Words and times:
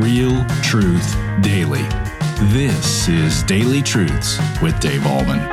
Real 0.00 0.44
Truth 0.62 1.16
Daily. 1.40 1.82
This 2.52 3.08
is 3.08 3.42
Daily 3.42 3.82
Truths 3.82 4.38
with 4.62 4.78
Dave 4.78 5.00
Ahlman. 5.00 5.44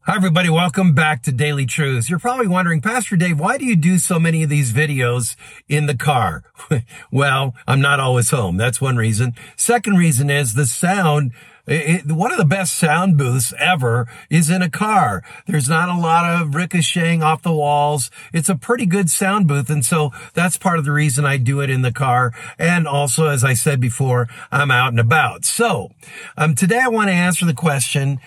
Hi, 0.00 0.16
everybody. 0.16 0.50
Welcome 0.50 0.94
back 0.94 1.22
to 1.22 1.32
Daily 1.32 1.64
Truths. 1.64 2.10
You're 2.10 2.18
probably 2.18 2.48
wondering, 2.48 2.80
Pastor 2.80 3.14
Dave, 3.16 3.38
why 3.38 3.56
do 3.56 3.66
you 3.66 3.76
do 3.76 3.98
so 3.98 4.18
many 4.18 4.42
of 4.42 4.50
these 4.50 4.72
videos 4.72 5.36
in 5.68 5.86
the 5.86 5.96
car? 5.96 6.42
well, 7.12 7.54
I'm 7.68 7.80
not 7.80 8.00
always 8.00 8.30
home. 8.30 8.56
That's 8.56 8.80
one 8.80 8.96
reason. 8.96 9.36
Second 9.54 9.96
reason 9.96 10.28
is 10.28 10.54
the 10.54 10.66
sound 10.66 11.32
it, 11.68 12.12
one 12.12 12.32
of 12.32 12.38
the 12.38 12.44
best 12.44 12.74
sound 12.74 13.16
booths 13.16 13.52
ever 13.58 14.06
is 14.30 14.50
in 14.50 14.62
a 14.62 14.70
car. 14.70 15.22
There's 15.46 15.68
not 15.68 15.88
a 15.88 15.98
lot 15.98 16.24
of 16.24 16.54
ricocheting 16.54 17.22
off 17.22 17.42
the 17.42 17.52
walls. 17.52 18.10
It's 18.32 18.48
a 18.48 18.56
pretty 18.56 18.86
good 18.86 19.10
sound 19.10 19.46
booth. 19.46 19.70
And 19.70 19.84
so 19.84 20.10
that's 20.34 20.56
part 20.56 20.78
of 20.78 20.84
the 20.84 20.92
reason 20.92 21.24
I 21.24 21.36
do 21.36 21.60
it 21.60 21.70
in 21.70 21.82
the 21.82 21.92
car. 21.92 22.32
And 22.58 22.86
also, 22.86 23.26
as 23.26 23.44
I 23.44 23.54
said 23.54 23.80
before, 23.80 24.28
I'm 24.50 24.70
out 24.70 24.92
and 24.92 25.00
about. 25.00 25.44
So, 25.44 25.90
um, 26.36 26.54
today 26.54 26.80
I 26.80 26.88
want 26.88 27.08
to 27.08 27.14
answer 27.14 27.44
the 27.44 27.54
question, 27.54 28.20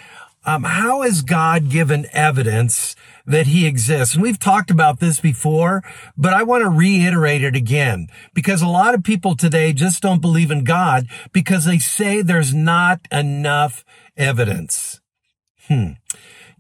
um, 0.46 0.64
has 0.64 1.22
God 1.22 1.70
given 1.70 2.08
evidence 2.12 2.96
that 3.26 3.48
he 3.48 3.68
exists. 3.68 4.16
And 4.16 4.24
we've 4.24 4.40
talked 4.40 4.72
about 4.72 5.00
this 5.00 5.20
before, 5.20 5.84
but 6.18 6.34
I 6.34 6.44
want 6.44 6.64
to 6.64 6.70
reiterate 6.70 7.44
it 7.44 7.56
again 7.56 8.08
because 8.34 8.62
a 8.62 8.68
lot 8.68 8.96
of 8.96 9.04
people 9.04 9.36
today 9.36 9.74
just 9.74 10.02
don't 10.02 10.22
believe 10.22 10.52
in 10.52 10.64
God 10.64 11.08
because 11.32 11.66
they 11.66 11.80
say 11.80 12.22
there's 12.22 12.54
not 12.54 13.08
enough 13.12 13.86
evidence. 14.18 15.02
Hmm. 15.68 15.92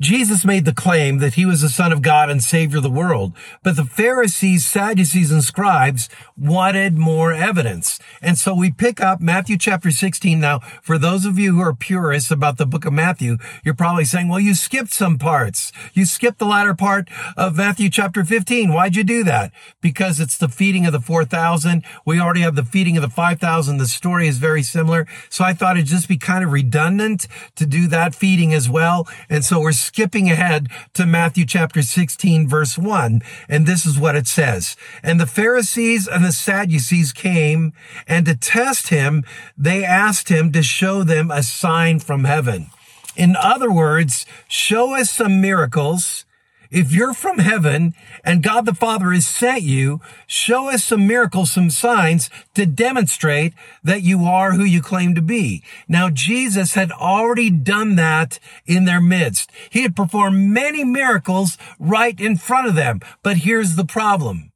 Jesus 0.01 0.43
made 0.43 0.65
the 0.65 0.73
claim 0.73 1.19
that 1.19 1.35
he 1.35 1.45
was 1.45 1.61
the 1.61 1.69
son 1.69 1.91
of 1.91 2.01
God 2.01 2.31
and 2.31 2.41
savior 2.41 2.77
of 2.77 2.83
the 2.83 2.89
world, 2.89 3.33
but 3.61 3.75
the 3.75 3.85
Pharisees, 3.85 4.65
Sadducees, 4.65 5.31
and 5.31 5.43
scribes 5.43 6.09
wanted 6.35 6.97
more 6.97 7.31
evidence. 7.31 7.99
And 8.19 8.35
so 8.35 8.55
we 8.55 8.71
pick 8.71 8.99
up 8.99 9.21
Matthew 9.21 9.59
chapter 9.59 9.91
16. 9.91 10.39
Now, 10.39 10.57
for 10.81 10.97
those 10.97 11.23
of 11.23 11.37
you 11.37 11.53
who 11.53 11.61
are 11.61 11.75
purists 11.75 12.31
about 12.31 12.57
the 12.57 12.65
book 12.65 12.83
of 12.83 12.93
Matthew, 12.93 13.37
you're 13.63 13.75
probably 13.75 14.03
saying, 14.03 14.27
well, 14.27 14.39
you 14.39 14.55
skipped 14.55 14.91
some 14.91 15.19
parts. 15.19 15.71
You 15.93 16.05
skipped 16.05 16.39
the 16.39 16.45
latter 16.45 16.73
part 16.73 17.07
of 17.37 17.57
Matthew 17.57 17.91
chapter 17.91 18.25
15. 18.25 18.73
Why'd 18.73 18.95
you 18.95 19.03
do 19.03 19.23
that? 19.25 19.51
Because 19.81 20.19
it's 20.19 20.37
the 20.39 20.49
feeding 20.49 20.87
of 20.87 20.93
the 20.93 20.99
4,000. 20.99 21.83
We 22.07 22.19
already 22.19 22.41
have 22.41 22.55
the 22.55 22.65
feeding 22.65 22.97
of 22.97 23.03
the 23.03 23.09
5,000. 23.09 23.77
The 23.77 23.85
story 23.85 24.27
is 24.27 24.39
very 24.39 24.63
similar. 24.63 25.05
So 25.29 25.43
I 25.43 25.53
thought 25.53 25.77
it'd 25.77 25.85
just 25.85 26.09
be 26.09 26.17
kind 26.17 26.43
of 26.43 26.51
redundant 26.51 27.27
to 27.57 27.67
do 27.67 27.87
that 27.89 28.15
feeding 28.15 28.51
as 28.51 28.67
well. 28.67 29.07
And 29.29 29.45
so 29.45 29.59
we're 29.59 29.73
skipping 29.91 30.31
ahead 30.31 30.69
to 30.93 31.05
Matthew 31.05 31.45
chapter 31.45 31.81
16 31.81 32.47
verse 32.47 32.77
1. 32.77 33.21
And 33.49 33.65
this 33.65 33.85
is 33.85 33.99
what 33.99 34.15
it 34.15 34.25
says. 34.25 34.77
And 35.03 35.19
the 35.19 35.27
Pharisees 35.27 36.07
and 36.07 36.23
the 36.23 36.31
Sadducees 36.31 37.11
came 37.11 37.73
and 38.07 38.25
to 38.25 38.37
test 38.37 38.87
him, 38.87 39.25
they 39.57 39.83
asked 39.83 40.29
him 40.29 40.53
to 40.53 40.63
show 40.63 41.03
them 41.03 41.29
a 41.29 41.43
sign 41.43 41.99
from 41.99 42.23
heaven. 42.23 42.67
In 43.17 43.35
other 43.35 43.69
words, 43.69 44.25
show 44.47 44.95
us 44.95 45.09
some 45.09 45.41
miracles 45.41 46.23
if 46.71 46.93
you're 46.93 47.13
from 47.13 47.39
heaven 47.39 47.93
and 48.23 48.41
God 48.41 48.65
the 48.65 48.73
Father 48.73 49.11
has 49.11 49.27
sent 49.27 49.63
you, 49.63 49.99
show 50.25 50.69
us 50.69 50.83
some 50.85 51.05
miracles, 51.05 51.51
some 51.51 51.69
signs 51.69 52.29
to 52.55 52.65
demonstrate 52.65 53.53
that 53.83 54.01
you 54.01 54.23
are 54.23 54.53
who 54.53 54.63
you 54.63 54.81
claim 54.81 55.13
to 55.15 55.21
be. 55.21 55.63
Now, 55.87 56.09
Jesus 56.09 56.73
had 56.73 56.91
already 56.91 57.49
done 57.49 57.97
that 57.97 58.39
in 58.65 58.85
their 58.85 59.01
midst. 59.01 59.51
He 59.69 59.83
had 59.83 59.95
performed 59.95 60.49
many 60.49 60.85
miracles 60.85 61.57
right 61.77 62.19
in 62.19 62.37
front 62.37 62.67
of 62.67 62.75
them. 62.75 63.01
But 63.21 63.37
here's 63.37 63.75
the 63.75 63.85
problem. 63.85 64.51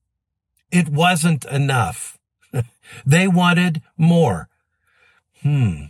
It 0.72 0.88
wasn't 0.88 1.46
enough. 1.46 2.18
they 3.06 3.28
wanted 3.28 3.82
more. 3.98 4.48
Hmm. 5.42 5.86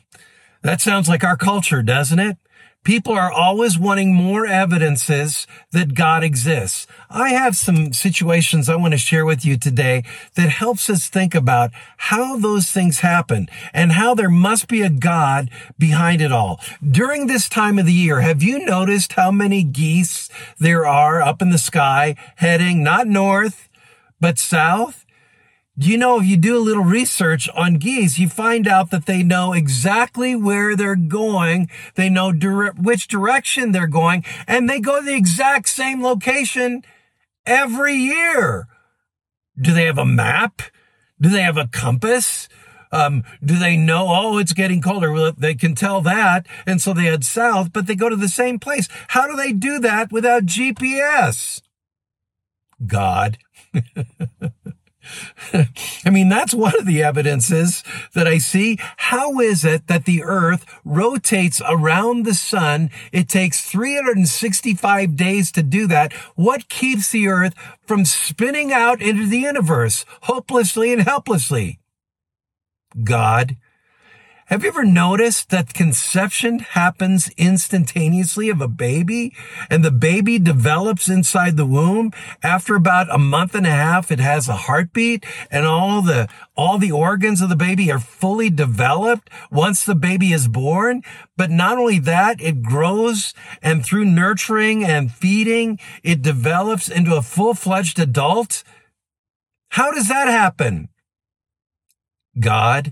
That 0.63 0.81
sounds 0.81 1.07
like 1.07 1.23
our 1.23 1.37
culture, 1.37 1.83
doesn't 1.83 2.19
it? 2.19 2.37
People 2.86 3.14
are 3.14 3.31
always 3.31 3.80
wanting 3.80 4.14
more 4.14 4.45
evidences 4.45 5.48
that 5.71 5.95
God 5.95 6.23
exists. 6.23 6.86
I 7.09 7.30
have 7.30 7.58
some 7.58 7.93
situations 7.93 8.70
I 8.70 8.76
want 8.76 8.93
to 8.93 8.99
share 8.99 9.26
with 9.26 9.43
you 9.43 9.58
today 9.58 10.04
that 10.36 10.49
helps 10.49 10.87
us 10.87 11.09
think 11.09 11.33
about 11.33 11.71
how 11.98 12.37
those 12.37 12.70
things 12.70 12.99
happen 12.99 13.49
and 13.73 13.93
how 13.93 14.14
there 14.14 14.30
must 14.30 14.67
be 14.67 14.83
a 14.83 14.92
God 14.92 15.49
behind 15.80 16.21
it 16.21 16.32
all. 16.32 16.59
During 16.87 17.26
this 17.26 17.49
time 17.49 17.80
of 17.80 17.87
the 17.87 17.92
year, 17.92 18.21
have 18.21 18.43
you 18.43 18.64
noticed 18.64 19.14
how 19.14 19.32
many 19.32 19.64
geese 19.64 20.30
there 20.59 20.86
are 20.86 21.23
up 21.23 21.42
in 21.42 21.49
the 21.49 21.58
sky 21.58 22.15
heading 22.36 22.83
not 22.83 23.08
north, 23.08 23.67
but 24.21 24.38
south? 24.38 25.05
Do 25.77 25.89
you 25.89 25.97
know 25.97 26.19
if 26.19 26.25
you 26.25 26.37
do 26.37 26.58
a 26.58 26.59
little 26.59 26.83
research 26.83 27.49
on 27.49 27.80
geese, 27.80 28.17
you 28.17 28.30
find 28.30 28.65
out 28.65 28.91
that 28.91 29.08
they 29.08 29.23
know 29.23 29.52
exactly 29.52 30.33
where 30.33 30.73
they're 30.73 30.95
going. 30.95 31.69
They 31.95 32.09
know 32.09 32.31
dire- 32.31 32.73
which 32.77 33.09
direction 33.09 33.73
they're 33.73 33.85
going 33.87 34.23
and 34.47 34.69
they 34.69 34.80
go 34.80 34.99
to 34.99 35.05
the 35.05 35.15
exact 35.15 35.67
same 35.67 36.02
location 36.02 36.85
every 37.45 37.95
year. 37.95 38.67
Do 39.59 39.73
they 39.73 39.83
have 39.83 39.97
a 39.97 40.05
map? 40.05 40.61
Do 41.19 41.27
they 41.27 41.41
have 41.41 41.58
a 41.58 41.67
compass? 41.67 42.47
Um, 42.93 43.25
do 43.43 43.58
they 43.58 43.75
know, 43.75 44.05
oh, 44.08 44.37
it's 44.37 44.53
getting 44.53 44.81
colder? 44.81 45.11
Well, 45.11 45.33
they 45.37 45.55
can 45.55 45.75
tell 45.75 45.99
that. 46.02 46.47
And 46.65 46.81
so 46.81 46.93
they 46.93 47.05
head 47.05 47.25
south, 47.25 47.73
but 47.73 47.87
they 47.87 47.95
go 47.95 48.08
to 48.08 48.15
the 48.15 48.30
same 48.30 48.59
place. 48.59 48.87
How 49.09 49.27
do 49.27 49.35
they 49.35 49.52
do 49.52 49.80
that 49.80 50.11
without 50.11 50.45
GPS? 50.45 51.61
God. 52.85 53.37
I 56.05 56.10
mean, 56.10 56.30
that's 56.30 56.54
one 56.54 56.77
of 56.80 56.86
the 56.86 57.04
evidences 57.04 57.83
that 58.14 58.27
I 58.27 58.38
see. 58.38 58.77
How 58.98 59.39
is 59.39 59.66
it 59.66 59.88
that 59.88 60.05
the 60.05 60.23
earth 60.23 60.66
rotates 60.83 61.61
around 61.67 62.26
the 62.26 62.33
sun? 62.33 62.89
It 63.11 63.30
takes 63.30 63.61
365 63.70 65.15
days 65.15 65.52
to 65.54 65.64
do 65.64 65.88
that. 65.88 66.14
What 66.36 66.70
keeps 66.70 67.11
the 67.11 67.27
earth 67.27 67.54
from 67.86 68.05
spinning 68.05 68.71
out 68.71 69.02
into 69.02 69.27
the 69.27 69.39
universe 69.39 70.05
hopelessly 70.23 70.94
and 70.94 71.02
helplessly? 71.02 71.80
God. 73.04 73.58
Have 74.48 74.61
you 74.61 74.70
ever 74.70 74.86
noticed 74.86 75.50
that 75.50 75.73
conception 75.73 76.60
happens 76.60 77.32
instantaneously 77.36 78.50
of 78.50 78.61
a 78.61 78.67
baby 78.67 79.33
and 79.72 79.83
the 79.83 79.89
baby 79.89 80.38
develops 80.38 81.10
inside 81.10 81.58
the 81.58 81.66
womb? 81.66 82.11
After 82.44 82.76
about 82.76 83.08
a 83.10 83.17
month 83.17 83.56
and 83.56 83.66
a 83.66 83.72
half, 83.72 84.11
it 84.11 84.20
has 84.20 84.48
a 84.48 84.56
heartbeat 84.56 85.26
and 85.50 85.66
all 85.66 86.04
the, 86.04 86.30
all 86.56 86.78
the 86.78 86.92
organs 86.92 87.42
of 87.42 87.50
the 87.50 87.56
baby 87.56 87.92
are 87.92 87.98
fully 87.98 88.52
developed 88.52 89.32
once 89.50 89.83
the 89.83 89.95
baby 89.95 90.32
is 90.32 90.48
born. 90.48 91.02
But 91.36 91.50
not 91.50 91.80
only 91.80 91.98
that, 91.98 92.39
it 92.39 92.62
grows 92.62 93.33
and 93.64 93.83
through 93.83 94.06
nurturing 94.06 94.83
and 94.83 95.12
feeding, 95.12 95.80
it 96.04 96.22
develops 96.22 96.88
into 96.88 97.16
a 97.16 97.23
full-fledged 97.23 97.98
adult. 97.98 98.64
How 99.70 99.89
does 99.89 100.08
that 100.08 100.27
happen? 100.27 100.89
God. 102.39 102.92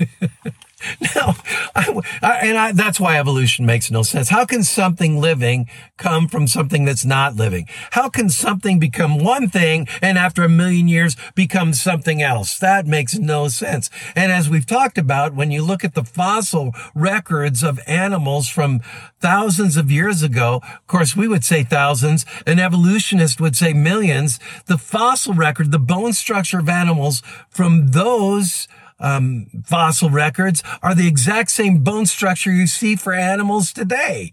No, 1.16 1.34
I, 1.74 2.00
I, 2.22 2.38
and 2.42 2.58
I, 2.58 2.72
that's 2.72 3.00
why 3.00 3.18
evolution 3.18 3.66
makes 3.66 3.90
no 3.90 4.02
sense. 4.02 4.28
How 4.28 4.44
can 4.44 4.62
something 4.62 5.20
living 5.20 5.68
come 5.96 6.28
from 6.28 6.46
something 6.46 6.84
that's 6.84 7.04
not 7.04 7.36
living? 7.36 7.66
How 7.90 8.08
can 8.08 8.28
something 8.28 8.78
become 8.78 9.18
one 9.18 9.48
thing 9.48 9.88
and 10.00 10.16
after 10.16 10.44
a 10.44 10.48
million 10.48 10.88
years 10.88 11.16
become 11.34 11.72
something 11.74 12.22
else? 12.22 12.58
That 12.58 12.86
makes 12.86 13.18
no 13.18 13.48
sense. 13.48 13.90
And 14.14 14.30
as 14.30 14.48
we've 14.48 14.66
talked 14.66 14.98
about, 14.98 15.34
when 15.34 15.50
you 15.50 15.62
look 15.64 15.84
at 15.84 15.94
the 15.94 16.04
fossil 16.04 16.72
records 16.94 17.62
of 17.62 17.80
animals 17.86 18.48
from 18.48 18.80
thousands 19.20 19.76
of 19.76 19.90
years 19.90 20.22
ago, 20.22 20.60
of 20.62 20.86
course, 20.86 21.16
we 21.16 21.28
would 21.28 21.44
say 21.44 21.64
thousands, 21.64 22.24
an 22.46 22.58
evolutionist 22.58 23.40
would 23.40 23.56
say 23.56 23.72
millions, 23.72 24.38
the 24.66 24.78
fossil 24.78 25.34
record, 25.34 25.72
the 25.72 25.78
bone 25.78 26.12
structure 26.12 26.60
of 26.60 26.68
animals 26.68 27.22
from 27.48 27.88
those 27.88 28.68
um, 29.00 29.46
fossil 29.64 30.10
records 30.10 30.62
are 30.82 30.94
the 30.94 31.08
exact 31.08 31.50
same 31.50 31.82
bone 31.82 32.06
structure 32.06 32.52
you 32.52 32.66
see 32.66 32.96
for 32.96 33.12
animals 33.12 33.72
today. 33.72 34.32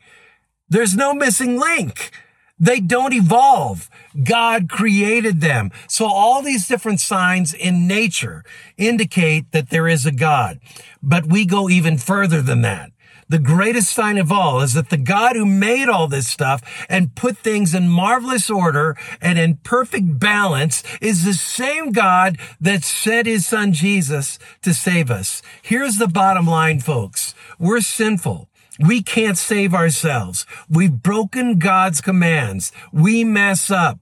There's 0.69 0.95
no 0.95 1.13
missing 1.13 1.59
link. 1.59 2.11
They 2.59 2.79
don't 2.79 3.13
evolve. 3.13 3.89
God 4.23 4.67
created 4.67 5.41
them. 5.41 5.71
So 5.87 6.05
all 6.05 6.41
these 6.41 6.67
different 6.67 6.99
signs 6.99 7.53
in 7.53 7.87
nature 7.87 8.43
indicate 8.77 9.51
that 9.51 9.69
there 9.69 9.87
is 9.87 10.05
a 10.05 10.11
God. 10.11 10.59
But 11.01 11.27
we 11.27 11.45
go 11.45 11.69
even 11.69 11.97
further 11.97 12.41
than 12.41 12.61
that. 12.63 12.91
The 13.29 13.39
greatest 13.39 13.93
sign 13.93 14.17
of 14.17 14.31
all 14.31 14.61
is 14.61 14.73
that 14.73 14.89
the 14.89 14.97
God 14.97 15.35
who 15.35 15.45
made 15.45 15.89
all 15.89 16.07
this 16.07 16.27
stuff 16.27 16.61
and 16.89 17.15
put 17.15 17.37
things 17.37 17.73
in 17.73 17.89
marvelous 17.89 18.49
order 18.49 18.95
and 19.21 19.37
in 19.37 19.57
perfect 19.57 20.17
balance 20.17 20.81
is 21.01 21.25
the 21.25 21.33
same 21.33 21.91
God 21.91 22.37
that 22.61 22.83
sent 22.83 23.27
his 23.27 23.45
son 23.45 23.73
Jesus 23.73 24.39
to 24.61 24.73
save 24.73 25.11
us. 25.11 25.41
Here's 25.61 25.97
the 25.97 26.07
bottom 26.07 26.47
line, 26.47 26.79
folks. 26.79 27.35
We're 27.59 27.81
sinful. 27.81 28.49
We 28.79 29.01
can't 29.01 29.37
save 29.37 29.73
ourselves. 29.73 30.45
We've 30.69 31.01
broken 31.01 31.59
God's 31.59 31.99
commands. 31.99 32.71
We 32.93 33.23
mess 33.23 33.69
up. 33.71 33.99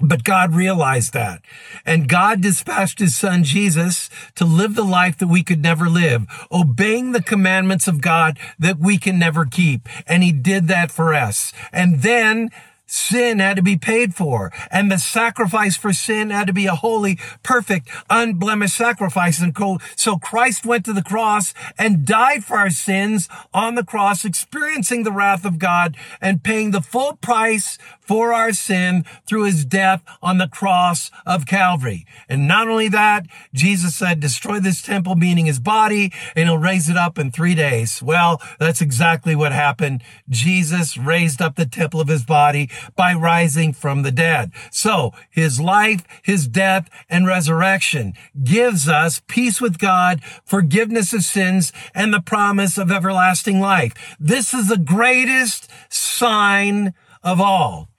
But 0.00 0.24
God 0.24 0.54
realized 0.54 1.12
that. 1.14 1.42
And 1.84 2.08
God 2.08 2.40
dispatched 2.40 3.00
his 3.00 3.16
son 3.16 3.42
Jesus 3.42 4.08
to 4.36 4.44
live 4.44 4.74
the 4.74 4.84
life 4.84 5.18
that 5.18 5.26
we 5.26 5.42
could 5.42 5.62
never 5.62 5.88
live, 5.88 6.26
obeying 6.52 7.12
the 7.12 7.22
commandments 7.22 7.88
of 7.88 8.00
God 8.00 8.38
that 8.58 8.78
we 8.78 8.98
can 8.98 9.18
never 9.18 9.44
keep. 9.44 9.88
And 10.06 10.22
he 10.22 10.32
did 10.32 10.68
that 10.68 10.92
for 10.92 11.14
us. 11.14 11.52
And 11.72 12.02
then 12.02 12.50
Sin 12.90 13.38
had 13.38 13.56
to 13.56 13.62
be 13.62 13.76
paid 13.76 14.14
for, 14.14 14.50
and 14.70 14.90
the 14.90 14.96
sacrifice 14.96 15.76
for 15.76 15.92
sin 15.92 16.30
had 16.30 16.46
to 16.46 16.54
be 16.54 16.64
a 16.64 16.74
holy, 16.74 17.18
perfect, 17.42 17.86
unblemished 18.08 18.74
sacrifice. 18.74 19.42
And 19.42 19.54
so 19.94 20.16
Christ 20.16 20.64
went 20.64 20.86
to 20.86 20.94
the 20.94 21.02
cross 21.02 21.52
and 21.76 22.06
died 22.06 22.44
for 22.44 22.56
our 22.56 22.70
sins 22.70 23.28
on 23.52 23.74
the 23.74 23.84
cross, 23.84 24.24
experiencing 24.24 25.02
the 25.02 25.12
wrath 25.12 25.44
of 25.44 25.58
God 25.58 25.98
and 26.18 26.42
paying 26.42 26.70
the 26.70 26.80
full 26.80 27.16
price 27.16 27.76
for 28.08 28.32
our 28.32 28.54
sin 28.54 29.04
through 29.26 29.44
his 29.44 29.66
death 29.66 30.02
on 30.22 30.38
the 30.38 30.48
cross 30.48 31.10
of 31.26 31.44
Calvary. 31.44 32.06
And 32.26 32.48
not 32.48 32.66
only 32.66 32.88
that, 32.88 33.26
Jesus 33.52 33.94
said, 33.94 34.18
destroy 34.18 34.58
this 34.60 34.80
temple, 34.80 35.14
meaning 35.14 35.44
his 35.44 35.60
body, 35.60 36.10
and 36.34 36.48
he'll 36.48 36.56
raise 36.56 36.88
it 36.88 36.96
up 36.96 37.18
in 37.18 37.30
three 37.30 37.54
days. 37.54 38.02
Well, 38.02 38.40
that's 38.58 38.80
exactly 38.80 39.36
what 39.36 39.52
happened. 39.52 40.02
Jesus 40.28 40.96
raised 40.96 41.42
up 41.42 41.56
the 41.56 41.66
temple 41.66 42.00
of 42.00 42.08
his 42.08 42.24
body 42.24 42.70
by 42.96 43.12
rising 43.12 43.74
from 43.74 44.02
the 44.02 44.10
dead. 44.10 44.52
So 44.72 45.12
his 45.28 45.60
life, 45.60 46.04
his 46.22 46.48
death, 46.48 46.88
and 47.10 47.26
resurrection 47.26 48.14
gives 48.42 48.88
us 48.88 49.20
peace 49.26 49.60
with 49.60 49.78
God, 49.78 50.22
forgiveness 50.46 51.12
of 51.12 51.22
sins, 51.22 51.74
and 51.94 52.14
the 52.14 52.22
promise 52.22 52.78
of 52.78 52.90
everlasting 52.90 53.60
life. 53.60 54.16
This 54.18 54.54
is 54.54 54.68
the 54.68 54.78
greatest 54.78 55.70
sign 55.90 56.94
of 57.22 57.40
all. 57.40 57.90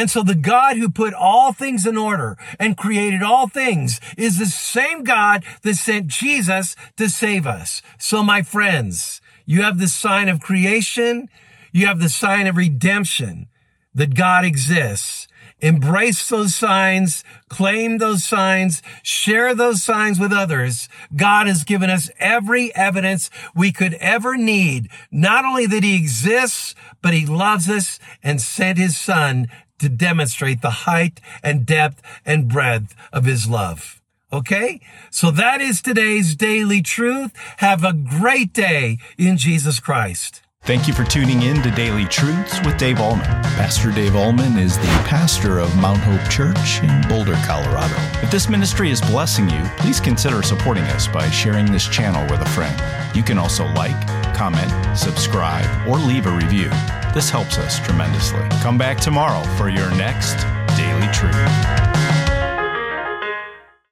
And 0.00 0.10
so 0.10 0.22
the 0.22 0.34
God 0.34 0.78
who 0.78 0.88
put 0.88 1.12
all 1.12 1.52
things 1.52 1.84
in 1.84 1.98
order 1.98 2.38
and 2.58 2.74
created 2.74 3.22
all 3.22 3.48
things 3.48 4.00
is 4.16 4.38
the 4.38 4.46
same 4.46 5.04
God 5.04 5.44
that 5.60 5.74
sent 5.74 6.06
Jesus 6.06 6.74
to 6.96 7.10
save 7.10 7.46
us. 7.46 7.82
So 7.98 8.22
my 8.22 8.40
friends, 8.40 9.20
you 9.44 9.60
have 9.60 9.78
the 9.78 9.88
sign 9.88 10.30
of 10.30 10.40
creation. 10.40 11.28
You 11.70 11.86
have 11.86 12.00
the 12.00 12.08
sign 12.08 12.46
of 12.46 12.56
redemption 12.56 13.48
that 13.94 14.14
God 14.14 14.46
exists. 14.46 15.28
Embrace 15.60 16.26
those 16.30 16.54
signs, 16.54 17.22
claim 17.50 17.98
those 17.98 18.24
signs, 18.24 18.80
share 19.02 19.54
those 19.54 19.82
signs 19.82 20.18
with 20.18 20.32
others. 20.32 20.88
God 21.14 21.46
has 21.46 21.62
given 21.62 21.90
us 21.90 22.08
every 22.18 22.74
evidence 22.74 23.28
we 23.54 23.70
could 23.70 23.92
ever 24.00 24.38
need. 24.38 24.88
Not 25.10 25.44
only 25.44 25.66
that 25.66 25.84
he 25.84 25.94
exists, 25.94 26.74
but 27.02 27.12
he 27.12 27.26
loves 27.26 27.68
us 27.68 27.98
and 28.22 28.40
sent 28.40 28.78
his 28.78 28.96
son 28.96 29.48
to 29.80 29.88
demonstrate 29.88 30.62
the 30.62 30.70
height 30.70 31.20
and 31.42 31.66
depth 31.66 32.00
and 32.24 32.48
breadth 32.48 32.94
of 33.12 33.24
his 33.24 33.48
love. 33.48 34.00
Okay? 34.32 34.80
So 35.10 35.30
that 35.32 35.60
is 35.60 35.82
today's 35.82 36.36
daily 36.36 36.82
truth. 36.82 37.32
Have 37.58 37.84
a 37.84 37.92
great 37.92 38.52
day 38.52 38.98
in 39.18 39.36
Jesus 39.36 39.80
Christ. 39.80 40.42
Thank 40.64 40.86
you 40.86 40.92
for 40.92 41.04
tuning 41.04 41.40
in 41.40 41.62
to 41.62 41.70
Daily 41.70 42.04
Truths 42.04 42.60
with 42.66 42.76
Dave 42.76 42.98
Ahlman. 42.98 43.42
Pastor 43.56 43.90
Dave 43.90 44.12
Ahlman 44.12 44.60
is 44.60 44.76
the 44.76 45.02
pastor 45.08 45.58
of 45.58 45.74
Mount 45.78 46.00
Hope 46.00 46.30
Church 46.30 46.82
in 46.82 47.08
Boulder, 47.08 47.34
Colorado. 47.46 47.96
If 48.22 48.30
this 48.30 48.46
ministry 48.46 48.90
is 48.90 49.00
blessing 49.00 49.48
you, 49.48 49.62
please 49.78 50.00
consider 50.00 50.42
supporting 50.42 50.84
us 50.84 51.08
by 51.08 51.30
sharing 51.30 51.72
this 51.72 51.88
channel 51.88 52.22
with 52.30 52.42
a 52.42 52.48
friend. 52.50 52.78
You 53.16 53.22
can 53.22 53.38
also 53.38 53.64
like, 53.72 53.96
comment, 54.40 54.96
subscribe, 54.96 55.68
or 55.86 55.98
leave 55.98 56.24
a 56.24 56.30
review. 56.30 56.70
This 57.12 57.28
helps 57.28 57.58
us 57.58 57.78
tremendously. 57.78 58.40
Come 58.62 58.78
back 58.78 58.96
tomorrow 58.96 59.42
for 59.58 59.68
your 59.68 59.90
next 59.90 60.36
Daily 60.78 61.08
Truth. 61.12 61.99